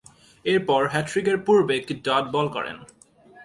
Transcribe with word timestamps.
এরপর 0.45 0.81
হ্যাট্রিকের 0.93 1.37
পূর্বে 1.45 1.73
একটি 1.75 1.93
ডট 2.05 2.25
বল 2.33 2.47
করেন। 2.55 2.77